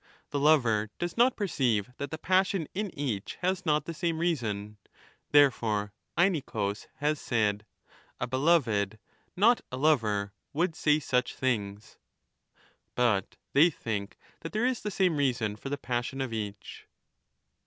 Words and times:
The 0.31 0.39
lover 0.39 0.89
does 0.97 1.15
not 1.15 1.35
perceive 1.35 1.91
that 1.97 2.09
the 2.09 2.17
passion 2.17 2.67
in 2.73 2.89
each 2.97 3.35
has 3.43 3.67
not' 3.67 3.85
the 3.85 3.93
same 3.93 4.17
reason; 4.17 4.77
therefore 5.29 5.93
Aenicus 6.17 6.87
has 6.95 7.21
said' 7.21 7.67
a 8.19 8.25
beloved, 8.25 8.97
not 9.35 9.61
a 9.71 9.77
lover> 9.77 10.33
would 10.53 10.75
say 10.75 10.97
such 10.99 11.35
things 11.35 11.99
'.* 12.43 12.95
But 12.95 13.35
they 13.53 13.69
think 13.69 14.17
that 14.39 14.53
there 14.53 14.65
is 14.65 14.81
the 14.81 14.89
same 14.89 15.17
reason 15.17 15.55
for 15.55 15.69
the 15.69 15.77
passion 15.77 16.19
of 16.19 16.33
each. 16.33 16.87